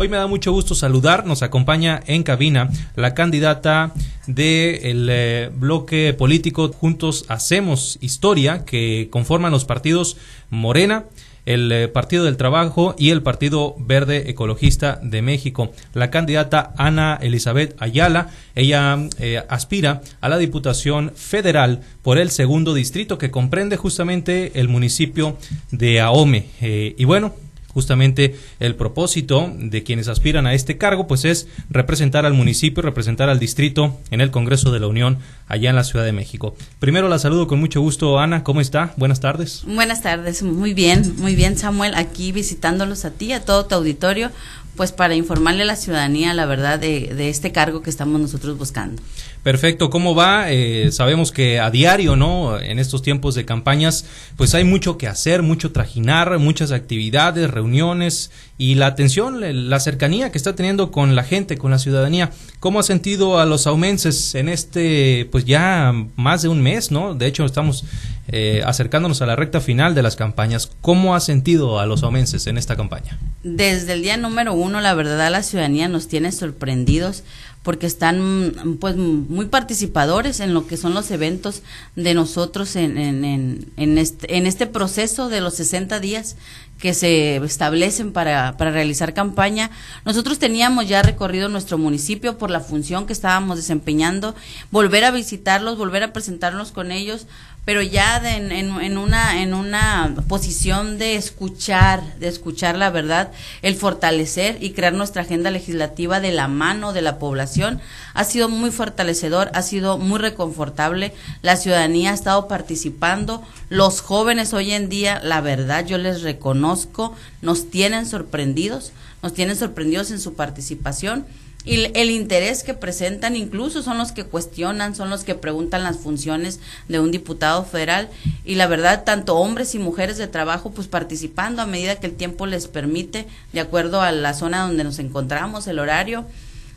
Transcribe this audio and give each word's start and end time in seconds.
Hoy 0.00 0.08
me 0.08 0.16
da 0.16 0.26
mucho 0.26 0.50
gusto 0.50 0.74
saludar, 0.74 1.26
nos 1.26 1.42
acompaña 1.42 2.00
en 2.06 2.22
cabina 2.22 2.70
la 2.96 3.12
candidata 3.12 3.92
del 4.26 5.08
eh, 5.10 5.50
bloque 5.54 6.14
político 6.14 6.72
Juntos 6.72 7.26
Hacemos 7.28 7.98
Historia, 8.00 8.64
que 8.64 9.08
conforman 9.10 9.52
los 9.52 9.66
partidos 9.66 10.16
Morena, 10.48 11.04
el 11.44 11.70
eh, 11.70 11.88
Partido 11.88 12.24
del 12.24 12.38
Trabajo 12.38 12.94
y 12.96 13.10
el 13.10 13.22
Partido 13.22 13.76
Verde 13.78 14.30
Ecologista 14.30 14.98
de 15.02 15.20
México. 15.20 15.70
La 15.92 16.10
candidata 16.10 16.72
Ana 16.78 17.18
Elizabeth 17.20 17.76
Ayala, 17.78 18.30
ella 18.54 18.98
eh, 19.18 19.44
aspira 19.50 20.00
a 20.22 20.30
la 20.30 20.38
Diputación 20.38 21.12
Federal 21.14 21.82
por 22.00 22.16
el 22.16 22.30
segundo 22.30 22.72
distrito 22.72 23.18
que 23.18 23.30
comprende 23.30 23.76
justamente 23.76 24.58
el 24.60 24.68
municipio 24.68 25.36
de 25.70 26.00
Ahome. 26.00 26.46
y 26.62 27.04
bueno, 27.04 27.34
justamente 27.72 28.36
el 28.58 28.74
propósito 28.74 29.52
de 29.56 29.82
quienes 29.82 30.08
aspiran 30.08 30.46
a 30.46 30.54
este 30.54 30.78
cargo 30.78 31.06
pues 31.06 31.24
es 31.24 31.48
representar 31.68 32.26
al 32.26 32.34
municipio, 32.34 32.82
representar 32.82 33.28
al 33.28 33.38
distrito 33.38 33.98
en 34.10 34.20
el 34.20 34.30
Congreso 34.30 34.70
de 34.72 34.80
la 34.80 34.86
Unión 34.86 35.18
allá 35.48 35.70
en 35.70 35.76
la 35.76 35.84
Ciudad 35.84 36.04
de 36.04 36.12
México. 36.12 36.54
Primero 36.78 37.08
la 37.08 37.18
saludo 37.18 37.46
con 37.46 37.60
mucho 37.60 37.80
gusto, 37.80 38.18
Ana, 38.18 38.44
¿cómo 38.44 38.60
está? 38.60 38.94
Buenas 38.96 39.20
tardes. 39.20 39.62
Buenas 39.66 40.02
tardes, 40.02 40.42
muy 40.42 40.74
bien, 40.74 41.14
muy 41.18 41.34
bien 41.34 41.56
Samuel, 41.56 41.94
aquí 41.94 42.32
visitándolos 42.32 43.04
a 43.04 43.10
ti, 43.10 43.32
a 43.32 43.44
todo 43.44 43.66
tu 43.66 43.74
auditorio, 43.74 44.30
pues 44.76 44.92
para 44.92 45.14
informarle 45.14 45.62
a 45.62 45.66
la 45.66 45.76
ciudadanía 45.76 46.34
la 46.34 46.46
verdad 46.46 46.78
de, 46.78 47.12
de 47.14 47.28
este 47.28 47.52
cargo 47.52 47.82
que 47.82 47.90
estamos 47.90 48.20
nosotros 48.20 48.56
buscando. 48.58 49.02
Perfecto, 49.42 49.88
¿cómo 49.88 50.14
va? 50.14 50.50
Eh, 50.50 50.92
sabemos 50.92 51.32
que 51.32 51.60
a 51.60 51.70
diario, 51.70 52.14
¿no? 52.14 52.60
En 52.60 52.78
estos 52.78 53.00
tiempos 53.00 53.34
de 53.34 53.46
campañas, 53.46 54.04
pues 54.36 54.54
hay 54.54 54.64
mucho 54.64 54.98
que 54.98 55.08
hacer, 55.08 55.40
mucho 55.40 55.72
trajinar, 55.72 56.38
muchas 56.38 56.72
actividades, 56.72 57.50
reuniones 57.50 58.30
y 58.58 58.74
la 58.74 58.86
atención, 58.88 59.40
la 59.70 59.80
cercanía 59.80 60.30
que 60.30 60.36
está 60.36 60.54
teniendo 60.54 60.90
con 60.90 61.16
la 61.16 61.24
gente, 61.24 61.56
con 61.56 61.70
la 61.70 61.78
ciudadanía. 61.78 62.30
¿Cómo 62.58 62.80
ha 62.80 62.82
sentido 62.82 63.38
a 63.38 63.46
los 63.46 63.66
aumenses 63.66 64.34
en 64.34 64.50
este, 64.50 65.26
pues 65.32 65.46
ya 65.46 65.94
más 66.16 66.42
de 66.42 66.48
un 66.48 66.60
mes, 66.60 66.90
¿no? 66.90 67.14
De 67.14 67.26
hecho, 67.26 67.46
estamos 67.46 67.86
eh, 68.28 68.62
acercándonos 68.66 69.22
a 69.22 69.26
la 69.26 69.36
recta 69.36 69.62
final 69.62 69.94
de 69.94 70.02
las 70.02 70.16
campañas. 70.16 70.70
¿Cómo 70.82 71.14
ha 71.14 71.20
sentido 71.20 71.80
a 71.80 71.86
los 71.86 72.02
aumenses 72.02 72.46
en 72.46 72.58
esta 72.58 72.76
campaña? 72.76 73.18
Desde 73.42 73.94
el 73.94 74.02
día 74.02 74.18
número 74.18 74.52
uno, 74.52 74.59
la 74.68 74.94
verdad, 74.94 75.30
la 75.30 75.42
ciudadanía 75.42 75.88
nos 75.88 76.08
tiene 76.08 76.32
sorprendidos 76.32 77.24
porque 77.62 77.86
están 77.86 78.78
pues 78.80 78.96
muy 78.96 79.46
participadores 79.46 80.40
en 80.40 80.54
lo 80.54 80.66
que 80.66 80.78
son 80.78 80.94
los 80.94 81.10
eventos 81.10 81.62
de 81.94 82.14
nosotros 82.14 82.74
en, 82.74 82.96
en, 82.96 83.70
en, 83.76 83.98
este, 83.98 84.36
en 84.36 84.46
este 84.46 84.66
proceso 84.66 85.28
de 85.28 85.42
los 85.42 85.54
60 85.54 86.00
días 86.00 86.36
que 86.80 86.94
se 86.94 87.36
establecen 87.36 88.12
para, 88.12 88.56
para 88.56 88.70
realizar 88.70 89.12
campaña. 89.12 89.70
Nosotros 90.06 90.38
teníamos 90.38 90.88
ya 90.88 91.02
recorrido 91.02 91.50
nuestro 91.50 91.76
municipio 91.76 92.38
por 92.38 92.50
la 92.50 92.60
función 92.60 93.06
que 93.06 93.12
estábamos 93.12 93.58
desempeñando, 93.58 94.34
volver 94.70 95.04
a 95.04 95.10
visitarlos, 95.10 95.76
volver 95.76 96.02
a 96.02 96.12
presentarnos 96.14 96.72
con 96.72 96.90
ellos, 96.90 97.26
pero 97.64 97.82
ya 97.82 98.16
en, 98.36 98.52
en, 98.52 98.98
una, 98.98 99.42
en 99.42 99.54
una 99.54 100.14
posición 100.28 100.98
de 100.98 101.16
escuchar, 101.16 102.02
de 102.18 102.28
escuchar 102.28 102.76
la 102.76 102.90
verdad, 102.90 103.32
el 103.62 103.74
fortalecer 103.74 104.58
y 104.60 104.72
crear 104.72 104.92
nuestra 104.92 105.22
agenda 105.22 105.50
legislativa 105.50 106.20
de 106.20 106.32
la 106.32 106.48
mano 106.48 106.92
de 106.92 107.02
la 107.02 107.18
población, 107.18 107.80
ha 108.14 108.24
sido 108.24 108.48
muy 108.48 108.70
fortalecedor, 108.70 109.50
ha 109.54 109.62
sido 109.62 109.98
muy 109.98 110.18
reconfortable, 110.18 111.12
la 111.42 111.56
ciudadanía 111.56 112.10
ha 112.10 112.14
estado 112.14 112.48
participando, 112.48 113.42
los 113.68 114.00
jóvenes 114.00 114.52
hoy 114.54 114.72
en 114.72 114.88
día, 114.88 115.20
la 115.22 115.40
verdad 115.40 115.86
yo 115.86 115.98
les 115.98 116.22
reconozco, 116.22 117.14
nos 117.42 117.70
tienen 117.70 118.06
sorprendidos, 118.06 118.92
nos 119.22 119.34
tienen 119.34 119.56
sorprendidos 119.56 120.10
en 120.10 120.20
su 120.20 120.34
participación 120.34 121.26
y 121.64 121.90
el 121.98 122.10
interés 122.10 122.62
que 122.62 122.72
presentan 122.72 123.36
incluso 123.36 123.82
son 123.82 123.98
los 123.98 124.12
que 124.12 124.24
cuestionan, 124.24 124.94
son 124.94 125.10
los 125.10 125.24
que 125.24 125.34
preguntan 125.34 125.82
las 125.82 125.98
funciones 125.98 126.58
de 126.88 127.00
un 127.00 127.10
diputado 127.10 127.64
federal. 127.64 128.08
Y 128.46 128.54
la 128.54 128.66
verdad 128.66 129.04
tanto 129.04 129.36
hombres 129.36 129.74
y 129.74 129.78
mujeres 129.78 130.16
de 130.16 130.26
trabajo 130.26 130.70
pues 130.70 130.88
participando 130.88 131.60
a 131.60 131.66
medida 131.66 131.96
que 131.96 132.06
el 132.06 132.14
tiempo 132.14 132.46
les 132.46 132.66
permite 132.66 133.26
de 133.52 133.60
acuerdo 133.60 134.00
a 134.00 134.10
la 134.10 134.32
zona 134.32 134.62
donde 134.62 134.84
nos 134.84 134.98
encontramos, 134.98 135.66
el 135.66 135.78
horario 135.78 136.24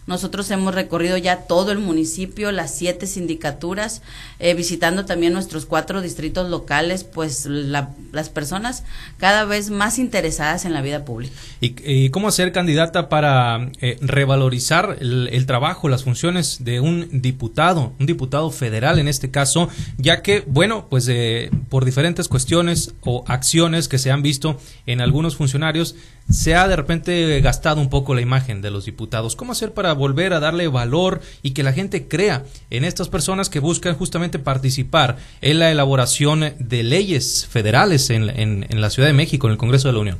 nosotros 0.08 0.50
hemos 0.52 0.76
recorrido 0.76 1.18
ya 1.18 1.42
todo 1.48 1.72
el 1.72 1.80
municipio, 1.80 2.52
las 2.52 2.76
siete 2.76 3.08
sindicaturas, 3.08 4.02
eh, 4.40 4.54
visitando 4.54 5.06
también 5.06 5.34
nuestros 5.34 5.66
cuatro 5.66 6.02
distritos 6.02 6.50
locales, 6.50 7.04
pues 7.04 7.46
las 7.46 8.30
personas 8.30 8.84
cada 9.18 9.46
vez 9.46 9.70
más 9.70 10.00
interesadas 10.00 10.66
en 10.66 10.74
la 10.74 10.82
vida 10.82 11.06
pública. 11.06 11.34
¿Y, 11.62 12.10
cómo 12.10 12.28
hacer 12.28 12.52
candidata 12.52 13.10
para 13.10 13.72
eh, 13.82 13.98
revalorizar 14.02 14.98
el, 15.00 15.46
trabajo, 15.46 15.90
las 15.90 16.04
funciones 16.04 16.64
de 16.64 16.80
un 16.80 17.22
diputado, 17.22 17.94
un 18.00 18.06
diputado 18.06 18.52
federal 18.52 19.00
en 19.00 19.08
este 19.08 19.32
caso, 19.32 19.70
ya 19.98 20.22
que, 20.22 20.44
bueno, 20.46 20.88
pues 20.90 21.08
eh, 21.08 21.50
por 21.70 21.86
diferentes 21.86 22.28
cuestiones 22.28 22.94
o 23.02 23.24
acciones 23.28 23.88
que 23.88 23.98
se 23.98 24.12
han 24.12 24.22
visto 24.22 24.58
en 24.86 25.02
algunos 25.02 25.36
funcionarios, 25.36 25.96
se 26.30 26.56
ha 26.56 26.68
de 26.68 26.76
repente 26.76 27.42
gastado 27.42 27.82
un 27.82 27.90
poco 27.90 28.16
la 28.16 28.22
imagen 28.22 28.62
de 28.62 28.72
los 28.72 28.86
diputados. 28.86 29.36
¿Cómo 29.36 29.52
hacer 29.52 29.74
para 29.74 29.93
volver 29.94 30.34
a 30.34 30.40
darle 30.40 30.68
valor 30.68 31.22
y 31.42 31.52
que 31.52 31.64
la 31.64 31.74
gente 31.74 32.08
crea 32.08 32.44
en 32.70 32.84
estas 32.84 33.10
personas 33.10 33.50
que 33.50 33.60
buscan 33.60 33.96
justamente 33.96 34.40
participar 34.40 35.18
en 35.42 35.60
la 35.60 35.72
elaboración 35.72 36.54
de 36.60 36.84
leyes 36.84 37.48
federales 37.50 38.10
en, 38.10 38.30
en, 38.30 38.82
la 38.82 38.90
Ciudad 38.90 39.08
de 39.08 39.14
México, 39.14 39.48
en 39.48 39.54
el 39.54 39.58
Congreso 39.58 39.88
de 39.88 39.94
la 39.94 40.00
Unión? 40.00 40.18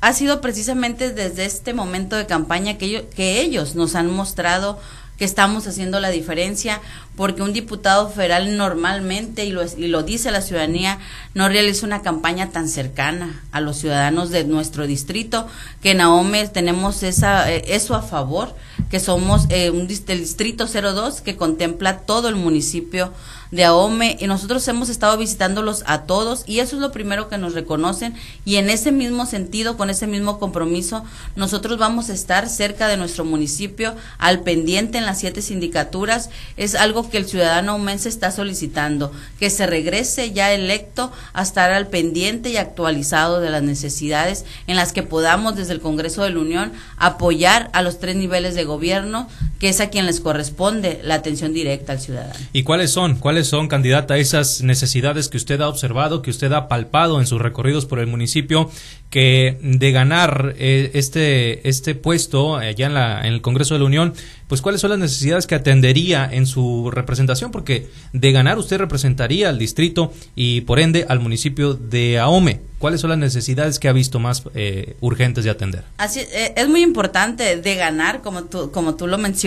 Ha 0.00 0.12
sido 0.12 0.40
precisamente 0.40 1.12
desde 1.12 1.44
este 1.44 1.74
momento 1.74 2.16
de 2.16 2.26
campaña 2.26 2.76
que, 2.76 3.06
que 3.14 3.40
ellos 3.40 3.74
nos 3.74 3.94
han 3.94 4.10
mostrado 4.10 4.80
que 5.22 5.24
estamos 5.24 5.68
haciendo 5.68 6.00
la 6.00 6.10
diferencia, 6.10 6.80
porque 7.16 7.42
un 7.42 7.52
diputado 7.52 8.08
federal 8.08 8.56
normalmente, 8.56 9.44
y 9.44 9.52
lo, 9.52 9.62
y 9.64 9.86
lo 9.86 10.02
dice 10.02 10.32
la 10.32 10.40
ciudadanía, 10.40 10.98
no 11.34 11.48
realiza 11.48 11.86
una 11.86 12.02
campaña 12.02 12.50
tan 12.50 12.68
cercana 12.68 13.40
a 13.52 13.60
los 13.60 13.76
ciudadanos 13.76 14.30
de 14.30 14.42
nuestro 14.42 14.86
distrito, 14.86 15.46
que 15.82 15.92
en 15.92 16.00
Ahome 16.00 16.48
tenemos 16.48 17.04
esa, 17.04 17.52
eh, 17.52 17.62
eso 17.68 17.94
a 17.94 18.02
favor, 18.02 18.56
que 18.92 19.00
somos 19.00 19.46
eh, 19.48 19.70
un, 19.70 19.88
el 19.88 20.20
distrito 20.20 20.66
02 20.66 21.22
que 21.22 21.34
contempla 21.34 22.00
todo 22.00 22.28
el 22.28 22.36
municipio 22.36 23.10
de 23.52 23.64
Ahome 23.64 24.16
y 24.18 24.26
nosotros 24.26 24.66
hemos 24.68 24.88
estado 24.88 25.16
visitándolos 25.18 25.84
a 25.86 26.02
todos 26.02 26.42
y 26.46 26.60
eso 26.60 26.76
es 26.76 26.82
lo 26.82 26.90
primero 26.90 27.28
que 27.28 27.36
nos 27.36 27.52
reconocen 27.52 28.14
y 28.46 28.56
en 28.56 28.70
ese 28.70 28.92
mismo 28.92 29.26
sentido, 29.26 29.76
con 29.76 29.90
ese 29.90 30.06
mismo 30.06 30.38
compromiso, 30.38 31.04
nosotros 31.36 31.78
vamos 31.78 32.08
a 32.08 32.14
estar 32.14 32.48
cerca 32.48 32.88
de 32.88 32.96
nuestro 32.96 33.26
municipio, 33.26 33.94
al 34.16 34.40
pendiente 34.40 34.96
en 34.96 35.04
las 35.04 35.20
siete 35.20 35.42
sindicaturas. 35.42 36.30
Es 36.56 36.74
algo 36.74 37.10
que 37.10 37.18
el 37.18 37.26
ciudadano 37.26 37.72
aumense 37.72 38.08
está 38.08 38.30
solicitando, 38.30 39.12
que 39.38 39.50
se 39.50 39.66
regrese 39.66 40.32
ya 40.32 40.52
electo 40.52 41.12
a 41.34 41.42
estar 41.42 41.70
al 41.72 41.88
pendiente 41.88 42.48
y 42.48 42.56
actualizado 42.56 43.40
de 43.40 43.50
las 43.50 43.62
necesidades 43.62 44.46
en 44.66 44.76
las 44.76 44.92
que 44.92 45.02
podamos 45.02 45.56
desde 45.56 45.74
el 45.74 45.80
Congreso 45.80 46.22
de 46.22 46.30
la 46.30 46.40
Unión 46.40 46.72
apoyar 46.96 47.68
a 47.74 47.82
los 47.82 47.98
tres 47.98 48.16
niveles 48.16 48.54
de 48.54 48.64
gobierno, 48.64 48.81
gobierno 48.82 49.28
que 49.62 49.68
es 49.68 49.80
a 49.80 49.90
quien 49.90 50.06
les 50.06 50.18
corresponde 50.18 50.98
la 51.04 51.14
atención 51.14 51.54
directa 51.54 51.92
al 51.92 52.00
ciudadano. 52.00 52.34
¿Y 52.52 52.64
cuáles 52.64 52.90
son? 52.90 53.14
¿Cuáles 53.14 53.46
son, 53.46 53.68
candidata, 53.68 54.18
esas 54.18 54.60
necesidades 54.62 55.28
que 55.28 55.36
usted 55.36 55.60
ha 55.60 55.68
observado, 55.68 56.20
que 56.20 56.30
usted 56.30 56.50
ha 56.50 56.66
palpado 56.66 57.20
en 57.20 57.28
sus 57.28 57.40
recorridos 57.40 57.86
por 57.86 58.00
el 58.00 58.08
municipio, 58.08 58.68
que 59.08 59.58
de 59.62 59.92
ganar 59.92 60.56
eh, 60.58 60.90
este, 60.94 61.68
este 61.68 61.94
puesto 61.94 62.56
allá 62.56 62.86
en, 62.86 62.94
la, 62.94 63.20
en 63.20 63.34
el 63.34 63.40
Congreso 63.40 63.74
de 63.74 63.80
la 63.80 63.86
Unión, 63.86 64.14
pues 64.48 64.60
cuáles 64.62 64.80
son 64.80 64.90
las 64.90 64.98
necesidades 64.98 65.46
que 65.46 65.54
atendería 65.54 66.28
en 66.30 66.46
su 66.46 66.90
representación, 66.90 67.50
porque 67.52 67.88
de 68.12 68.32
ganar 68.32 68.58
usted 68.58 68.78
representaría 68.78 69.48
al 69.48 69.58
distrito 69.58 70.12
y 70.34 70.62
por 70.62 70.80
ende 70.80 71.06
al 71.08 71.20
municipio 71.20 71.74
de 71.74 72.18
Ahome. 72.18 72.60
¿Cuáles 72.78 73.00
son 73.00 73.10
las 73.10 73.18
necesidades 73.18 73.78
que 73.78 73.88
ha 73.88 73.92
visto 73.92 74.18
más 74.18 74.42
eh, 74.56 74.96
urgentes 75.00 75.44
de 75.44 75.50
atender? 75.50 75.84
Así, 75.98 76.18
eh, 76.18 76.52
es 76.56 76.68
muy 76.68 76.82
importante 76.82 77.56
de 77.56 77.74
ganar, 77.76 78.22
como 78.22 78.42
tú, 78.44 78.72
como 78.72 78.96
tú 78.96 79.06
lo 79.06 79.18
mencionas, 79.18 79.42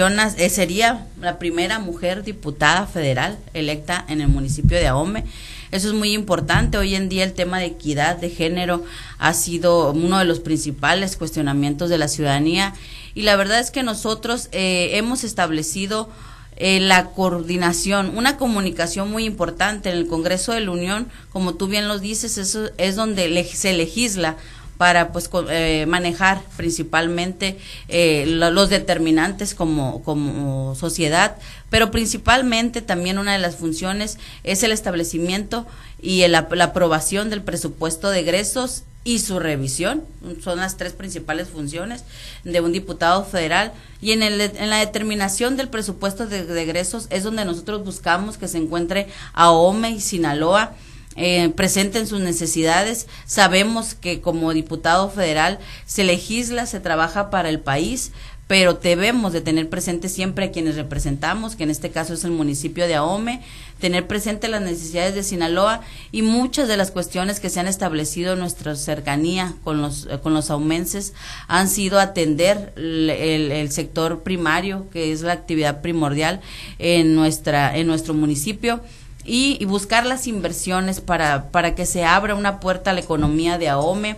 sería 0.50 1.08
la 1.20 1.40
primera 1.40 1.80
mujer 1.80 2.24
diputada 2.24 2.88
federal 2.88 3.38
electa 3.54 4.06
en 4.08 4.22
el 4.22 4.28
municipio 4.28 4.78
de 4.78 4.88
Ahome. 4.88 5.24
Eso 5.72 5.90
es 5.90 5.94
muy 5.94 6.14
importante. 6.14 6.78
Hoy 6.78 6.96
en 6.96 7.10
día 7.10 7.24
el 7.24 7.34
tema 7.34 7.60
de 7.60 7.66
equidad 7.66 8.18
de 8.18 8.30
género 8.30 8.84
ha 9.18 9.34
sido 9.34 9.92
uno 9.92 10.20
de 10.20 10.26
los 10.26 10.40
principales 10.40 11.18
cuestionamientos 11.18 11.90
de 11.90 11.98
la 11.98 12.08
ciudadanía. 12.08 12.74
Y 13.14 13.24
la 13.24 13.36
verdad 13.36 13.60
es 13.60 13.72
que 13.72 13.84
nosotros 13.84 14.50
eh, 14.52 14.92
hemos 14.94 15.24
establecido 15.24 16.10
eh, 16.58 16.80
la 16.80 17.08
coordinación, 17.08 18.18
una 18.18 18.38
comunicación 18.38 19.12
muy 19.12 19.26
importante 19.26 19.90
en 19.90 19.98
el 19.98 20.08
Congreso 20.08 20.54
de 20.54 20.62
la 20.62 20.72
Unión, 20.72 21.10
como 21.34 21.56
tú 21.56 21.68
bien 21.68 21.90
lo 21.90 22.00
dices, 22.00 22.38
eso 22.38 22.70
es 22.78 22.96
donde 22.96 23.44
se 23.44 23.74
legisla 23.74 24.38
para 24.78 25.12
pues 25.12 25.30
eh, 25.50 25.86
manejar 25.88 26.42
principalmente 26.58 27.58
eh, 27.88 28.26
los 28.28 28.70
determinantes 28.70 29.56
como, 29.56 30.04
como 30.04 30.76
sociedad, 30.76 31.38
pero 31.70 31.92
principalmente 31.92 32.82
también 32.82 33.18
una 33.18 33.34
de 33.34 33.40
las 33.40 33.56
funciones 33.56 34.18
es 34.44 34.64
el 34.64 34.72
establecimiento 34.72 35.66
y 36.02 36.28
la 36.28 36.40
aprobación 36.40 37.30
del 37.30 37.42
presupuesto 37.42 38.10
de 38.10 38.20
egresos 38.20 38.84
y 39.06 39.20
su 39.20 39.40
revisión. 39.40 40.04
Son 40.44 40.60
las 40.60 40.76
tres 40.76 40.92
principales 40.94 41.48
funciones 41.48 42.04
de 42.44 42.60
un 42.60 42.74
diputado 42.74 43.24
federal. 43.24 43.72
Y 44.02 44.12
en, 44.12 44.24
el, 44.24 44.42
en 44.42 44.70
la 44.70 44.80
determinación 44.80 45.56
del 45.56 45.70
presupuesto 45.70 46.26
de, 46.26 46.40
egresos 46.62 47.08
es 47.12 47.24
donde 47.24 47.46
nosotros 47.46 47.86
buscamos 47.86 48.38
que 48.38 48.50
se 48.50 48.58
encuentre 48.58 49.08
AOME 49.34 49.92
y 49.92 50.02
Sinaloa. 50.02 50.74
Eh, 51.16 51.50
presenten 51.56 52.08
sus 52.08 52.20
necesidades. 52.20 53.08
Sabemos 53.26 53.96
que 53.96 54.22
como 54.22 54.54
diputado 54.54 55.10
federal 55.10 55.60
se 55.86 56.04
legisla, 56.04 56.66
se 56.66 56.80
trabaja 56.80 57.30
para 57.30 57.50
el 57.50 57.60
país, 57.60 58.12
pero 58.48 58.74
debemos 58.74 59.34
de 59.34 59.42
tener 59.42 59.70
presente 59.70 60.08
siempre 60.08 60.46
a 60.46 60.52
quienes 60.52 60.76
representamos, 60.76 61.56
que 61.56 61.64
en 61.64 61.72
este 61.72 61.90
caso 61.90 62.14
es 62.14 62.24
el 62.26 62.32
municipio 62.32 62.88
de 62.88 62.96
Ahome, 62.96 63.42
tener 63.80 64.06
presente 64.06 64.48
las 64.48 64.62
necesidades 64.62 65.16
de 65.16 65.24
Sinaloa 65.24 65.82
y 66.12 66.22
muchas 66.22 66.68
de 66.68 66.78
las 66.78 66.92
cuestiones 66.92 67.40
que 67.40 67.50
se 67.50 67.60
han 67.60 67.68
establecido 67.68 68.34
en 68.34 68.40
nuestra 68.40 68.76
cercanía 68.76 69.56
con 69.64 69.82
los, 69.82 70.08
con 70.22 70.34
los 70.34 70.52
aumenses 70.52 71.14
han 71.48 71.68
sido 71.68 72.00
atender 72.00 72.74
el, 72.76 73.10
el, 73.10 73.72
sector 73.72 74.22
primario, 74.22 74.88
que 74.92 75.12
es 75.12 75.22
la 75.22 75.34
actividad 75.34 75.82
primordial 75.82 76.40
en, 76.78 77.16
nuestra, 77.16 77.76
en 77.76 77.88
nuestro 77.88 78.14
municipio. 78.14 78.82
Y, 79.26 79.58
y 79.60 79.66
buscar 79.66 80.06
las 80.06 80.28
inversiones 80.28 81.02
para, 81.02 81.50
para 81.52 81.76
que 81.76 81.86
se 81.86 82.04
abra 82.04 82.36
una 82.36 82.60
puerta 82.60 82.92
a 82.92 82.94
la 82.94 83.00
economía 83.00 83.58
de 83.58 83.70
Ahome, 83.70 84.18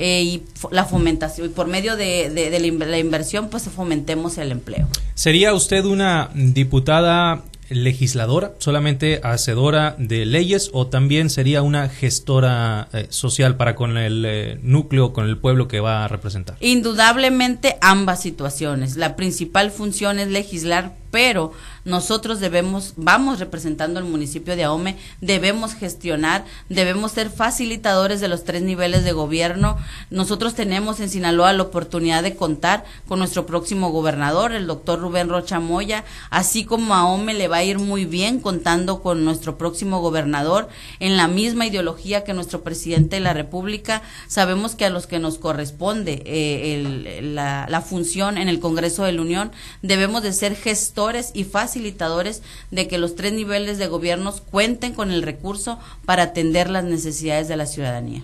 eh, 0.00 0.22
y 0.22 0.42
la 0.70 0.84
fomentación 0.84 1.48
y 1.48 1.50
por 1.50 1.66
medio 1.66 1.96
de, 1.96 2.30
de, 2.30 2.60
la, 2.60 2.98
inversión 2.98 3.48
pues 3.48 3.64
fomentemos 3.64 4.38
el 4.38 4.52
empleo. 4.52 4.86
¿Sería 5.14 5.52
usted 5.54 5.84
una 5.84 6.30
diputada 6.34 7.42
legisladora, 7.68 8.52
solamente 8.58 9.20
hacedora 9.24 9.96
de 9.98 10.24
leyes 10.24 10.70
o 10.72 10.86
también 10.86 11.30
sería 11.30 11.62
una 11.62 11.88
gestora 11.88 12.88
eh, 12.92 13.08
social 13.10 13.56
para 13.56 13.74
con 13.74 13.96
el 13.96 14.24
eh, 14.24 14.58
núcleo, 14.62 15.12
con 15.12 15.26
el 15.28 15.36
pueblo 15.36 15.66
que 15.66 15.80
va 15.80 16.04
a 16.04 16.08
representar? 16.08 16.56
Indudablemente 16.60 17.76
ambas 17.80 18.22
situaciones. 18.22 18.96
La 18.96 19.16
principal 19.16 19.72
función 19.72 20.20
es 20.20 20.28
legislar, 20.28 20.94
pero 21.10 21.52
nosotros 21.84 22.38
debemos, 22.38 22.92
vamos 22.96 23.38
representando 23.38 23.98
al 23.98 24.04
municipio 24.04 24.56
de 24.56 24.64
Ahome, 24.64 24.98
debemos 25.22 25.74
gestionar, 25.74 26.44
debemos 26.68 27.12
ser 27.12 27.30
facilitadores 27.30 28.20
de 28.20 28.28
los 28.28 28.44
tres 28.44 28.62
niveles 28.62 29.04
de 29.04 29.12
gobierno. 29.12 29.78
Nosotros 30.10 30.54
tenemos 30.54 31.00
en 31.00 31.08
Sinaloa 31.08 31.52
la 31.54 31.62
oportunidad 31.62 32.22
de 32.22 32.36
contar 32.36 32.84
con 33.06 33.18
nuestro 33.18 33.46
próximo 33.46 33.90
gobernador, 33.90 34.52
el 34.52 34.66
doctor 34.66 35.00
Rubén 35.00 35.30
Rocha 35.30 35.60
Moya, 35.60 36.04
así 36.28 36.64
como 36.64 36.94
a 36.94 36.98
Ahome 36.98 37.32
le 37.32 37.48
va 37.48 37.58
a 37.58 37.64
ir 37.64 37.78
muy 37.78 38.04
bien 38.04 38.40
contando 38.40 39.00
con 39.00 39.24
nuestro 39.24 39.56
próximo 39.56 40.00
gobernador 40.00 40.68
en 41.00 41.16
la 41.16 41.26
misma 41.26 41.66
ideología 41.66 42.22
que 42.22 42.34
nuestro 42.34 42.62
presidente 42.62 43.16
de 43.16 43.20
la 43.20 43.32
República. 43.32 44.02
Sabemos 44.26 44.74
que 44.74 44.84
a 44.84 44.90
los 44.90 45.06
que 45.06 45.18
nos 45.18 45.38
corresponde 45.38 46.22
eh, 46.26 47.20
la, 47.22 47.66
la 47.68 47.80
función 47.80 48.36
en 48.36 48.48
el 48.48 48.60
Congreso 48.60 49.04
de 49.04 49.12
la 49.12 49.22
Unión 49.22 49.52
debemos 49.80 50.22
de 50.22 50.34
ser 50.34 50.54
gestores 50.54 50.97
y 51.34 51.44
facilitadores 51.44 51.68
facilitadores 51.68 52.42
de 52.70 52.88
que 52.88 52.98
los 52.98 53.14
tres 53.14 53.32
niveles 53.32 53.78
de 53.78 53.86
gobiernos 53.86 54.40
cuenten 54.40 54.94
con 54.94 55.10
el 55.10 55.22
recurso 55.22 55.78
para 56.04 56.24
atender 56.24 56.70
las 56.70 56.84
necesidades 56.84 57.46
de 57.46 57.56
la 57.56 57.66
ciudadanía. 57.66 58.22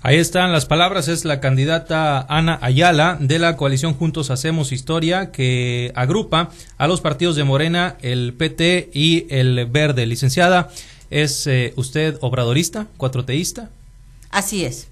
Ahí 0.00 0.16
están 0.16 0.52
las 0.52 0.66
palabras, 0.66 1.08
es 1.08 1.24
la 1.24 1.40
candidata 1.40 2.24
Ana 2.28 2.58
Ayala 2.62 3.16
de 3.20 3.38
la 3.38 3.56
coalición 3.56 3.94
Juntos 3.94 4.30
Hacemos 4.30 4.72
Historia 4.72 5.32
que 5.32 5.92
agrupa 5.94 6.50
a 6.76 6.86
los 6.86 7.00
partidos 7.00 7.36
de 7.36 7.44
Morena, 7.44 7.96
el 8.00 8.34
PT 8.34 8.90
y 8.92 9.26
el 9.30 9.66
Verde. 9.66 10.06
Licenciada, 10.06 10.70
¿es 11.10 11.46
eh, 11.46 11.72
usted 11.76 12.16
obradorista, 12.20 12.86
cuatroteísta? 12.96 13.70
Así 14.30 14.64
es. 14.64 14.88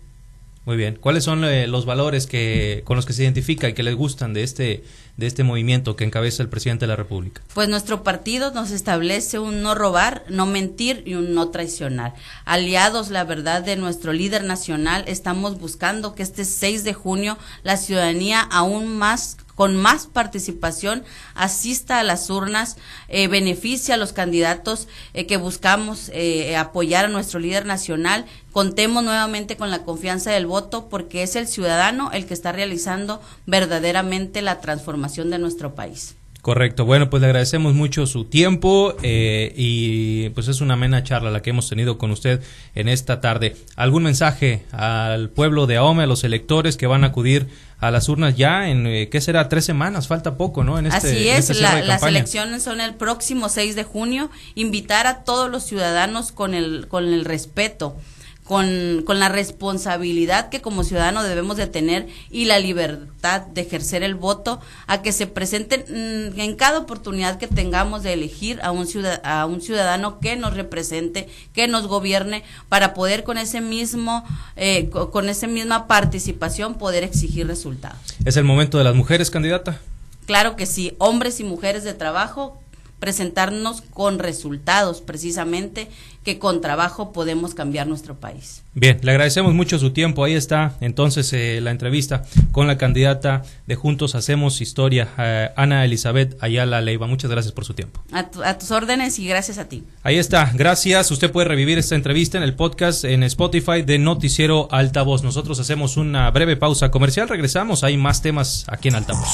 Muy 0.64 0.76
bien. 0.76 0.96
¿Cuáles 1.00 1.24
son 1.24 1.44
eh, 1.44 1.66
los 1.66 1.86
valores 1.86 2.26
que 2.26 2.82
con 2.84 2.96
los 2.96 3.04
que 3.04 3.12
se 3.12 3.24
identifica 3.24 3.68
y 3.68 3.74
que 3.74 3.82
les 3.82 3.96
gustan 3.96 4.32
de 4.32 4.44
este 4.44 4.84
de 5.16 5.26
este 5.26 5.44
movimiento 5.44 5.96
que 5.96 6.04
encabeza 6.04 6.42
el 6.42 6.48
presidente 6.48 6.84
de 6.84 6.88
la 6.88 6.96
República? 6.96 7.42
Pues 7.52 7.68
nuestro 7.68 8.04
partido 8.04 8.52
nos 8.52 8.70
establece 8.70 9.38
un 9.38 9.60
no 9.60 9.74
robar, 9.74 10.24
no 10.28 10.46
mentir 10.46 11.02
y 11.04 11.14
un 11.14 11.34
no 11.34 11.50
traicionar. 11.50 12.14
Aliados, 12.44 13.10
la 13.10 13.24
verdad, 13.24 13.62
de 13.62 13.76
nuestro 13.76 14.12
líder 14.12 14.44
nacional, 14.44 15.04
estamos 15.08 15.58
buscando 15.58 16.14
que 16.14 16.22
este 16.22 16.44
6 16.44 16.84
de 16.84 16.94
junio 16.94 17.36
la 17.64 17.76
ciudadanía 17.76 18.40
aún 18.40 18.96
más 18.96 19.36
con 19.54 19.76
más 19.76 20.06
participación 20.06 21.04
asista 21.34 21.98
a 21.98 22.04
las 22.04 22.30
urnas, 22.30 22.76
eh, 23.08 23.28
beneficia 23.28 23.94
a 23.94 23.98
los 23.98 24.12
candidatos 24.12 24.88
eh, 25.14 25.26
que 25.26 25.36
buscamos 25.36 26.10
eh, 26.12 26.56
apoyar 26.56 27.06
a 27.06 27.08
nuestro 27.08 27.40
líder 27.40 27.66
nacional. 27.66 28.26
Contemos 28.52 29.04
nuevamente 29.04 29.56
con 29.56 29.70
la 29.70 29.82
confianza 29.82 30.30
del 30.30 30.46
voto 30.46 30.88
porque 30.88 31.22
es 31.22 31.36
el 31.36 31.46
ciudadano 31.46 32.10
el 32.12 32.26
que 32.26 32.34
está 32.34 32.52
realizando 32.52 33.20
verdaderamente 33.46 34.42
la 34.42 34.60
transformación 34.60 35.30
de 35.30 35.38
nuestro 35.38 35.74
país. 35.74 36.16
Correcto. 36.42 36.84
Bueno, 36.84 37.08
pues 37.08 37.20
le 37.20 37.28
agradecemos 37.28 37.72
mucho 37.72 38.04
su 38.04 38.24
tiempo 38.24 38.96
eh, 39.04 39.54
y 39.56 40.28
pues 40.30 40.48
es 40.48 40.60
una 40.60 40.74
amena 40.74 41.04
charla 41.04 41.30
la 41.30 41.40
que 41.40 41.50
hemos 41.50 41.68
tenido 41.68 41.98
con 41.98 42.10
usted 42.10 42.42
en 42.74 42.88
esta 42.88 43.20
tarde. 43.20 43.54
¿Algún 43.76 44.02
mensaje 44.02 44.64
al 44.72 45.30
pueblo 45.30 45.68
de 45.68 45.76
Ahome, 45.76 46.02
a 46.02 46.06
los 46.06 46.24
electores 46.24 46.76
que 46.76 46.88
van 46.88 47.04
a 47.04 47.08
acudir 47.08 47.46
a 47.78 47.92
las 47.92 48.08
urnas 48.08 48.36
ya 48.36 48.68
en, 48.68 48.88
eh, 48.88 49.08
¿qué 49.08 49.20
será? 49.20 49.48
Tres 49.48 49.64
semanas, 49.64 50.08
falta 50.08 50.36
poco, 50.36 50.64
¿no? 50.64 50.80
En 50.80 50.86
este, 50.86 51.10
Así 51.10 51.28
es, 51.28 51.50
este 51.50 51.62
las 51.62 52.02
elecciones 52.02 52.64
son 52.64 52.80
el 52.80 52.94
próximo 52.94 53.48
6 53.48 53.76
de 53.76 53.84
junio. 53.84 54.28
Invitar 54.56 55.06
a 55.06 55.22
todos 55.22 55.48
los 55.48 55.62
ciudadanos 55.62 56.32
con 56.32 56.54
el, 56.54 56.88
con 56.88 57.04
el 57.04 57.24
respeto 57.24 57.96
con, 58.44 59.02
con, 59.06 59.20
la 59.20 59.28
responsabilidad 59.28 60.48
que 60.48 60.60
como 60.60 60.82
ciudadano 60.84 61.22
debemos 61.22 61.56
de 61.56 61.68
tener 61.68 62.08
y 62.30 62.46
la 62.46 62.58
libertad 62.58 63.42
de 63.42 63.60
ejercer 63.60 64.02
el 64.02 64.14
voto 64.14 64.60
a 64.86 65.00
que 65.00 65.12
se 65.12 65.26
presenten 65.26 65.84
mm, 65.88 66.40
en 66.40 66.56
cada 66.56 66.80
oportunidad 66.80 67.38
que 67.38 67.46
tengamos 67.46 68.02
de 68.02 68.12
elegir 68.12 68.60
a 68.62 68.72
un, 68.72 68.86
a 69.22 69.46
un 69.46 69.60
ciudadano 69.60 70.18
que 70.18 70.36
nos 70.36 70.54
represente, 70.54 71.28
que 71.52 71.68
nos 71.68 71.86
gobierne, 71.86 72.42
para 72.68 72.94
poder 72.94 73.22
con 73.22 73.38
ese 73.38 73.60
mismo, 73.60 74.24
eh, 74.56 74.90
con 74.90 75.28
esa 75.28 75.46
misma 75.46 75.86
participación 75.86 76.74
poder 76.74 77.04
exigir 77.04 77.46
resultados. 77.46 77.98
¿Es 78.24 78.36
el 78.36 78.44
momento 78.44 78.78
de 78.78 78.84
las 78.84 78.94
mujeres, 78.94 79.30
candidata? 79.30 79.80
Claro 80.26 80.56
que 80.56 80.66
sí, 80.66 80.94
hombres 80.98 81.40
y 81.40 81.44
mujeres 81.44 81.84
de 81.84 81.94
trabajo 81.94 82.61
presentarnos 83.02 83.80
con 83.80 84.20
resultados 84.20 85.00
precisamente 85.00 85.88
que 86.22 86.38
con 86.38 86.60
trabajo 86.60 87.12
podemos 87.12 87.52
cambiar 87.52 87.88
nuestro 87.88 88.14
país. 88.14 88.62
Bien, 88.74 89.00
le 89.02 89.10
agradecemos 89.10 89.54
mucho 89.54 89.76
su 89.80 89.90
tiempo. 89.90 90.22
Ahí 90.22 90.34
está 90.34 90.76
entonces 90.80 91.32
eh, 91.32 91.60
la 91.60 91.72
entrevista 91.72 92.22
con 92.52 92.68
la 92.68 92.78
candidata 92.78 93.42
de 93.66 93.74
Juntos 93.74 94.14
Hacemos 94.14 94.60
Historia, 94.60 95.08
eh, 95.18 95.50
Ana 95.56 95.84
Elizabeth 95.84 96.40
Ayala 96.40 96.80
Leiva. 96.80 97.08
Muchas 97.08 97.28
gracias 97.28 97.52
por 97.52 97.64
su 97.64 97.74
tiempo. 97.74 98.00
A, 98.12 98.20
a, 98.44 98.56
tus 98.56 98.70
órdenes 98.70 99.18
y 99.18 99.26
gracias 99.26 99.58
a 99.58 99.68
ti. 99.68 99.82
Ahí 100.04 100.18
está, 100.18 100.52
gracias. 100.54 101.10
Usted 101.10 101.32
puede 101.32 101.48
revivir 101.48 101.78
esta 101.78 101.96
entrevista 101.96 102.38
en 102.38 102.44
el 102.44 102.54
podcast 102.54 103.02
en 103.02 103.24
Spotify 103.24 103.82
de 103.82 103.98
Noticiero 103.98 104.68
Altavoz. 104.70 105.24
Nosotros 105.24 105.58
hacemos 105.58 105.96
una 105.96 106.30
breve 106.30 106.56
pausa 106.56 106.92
comercial. 106.92 107.28
Regresamos, 107.28 107.82
hay 107.82 107.96
más 107.96 108.22
temas 108.22 108.64
aquí 108.68 108.86
en 108.86 108.94
Altavoz. 108.94 109.26